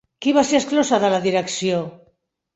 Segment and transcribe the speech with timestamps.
[0.25, 1.85] Qui va ser exclosa de la direcció?